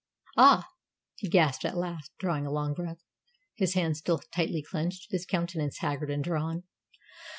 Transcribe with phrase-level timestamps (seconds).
[0.35, 0.67] "Ah!"
[1.17, 3.03] he gasped at last, drawing a long breath,
[3.55, 6.63] his hands still tightly clenched, his countenance haggard and drawn.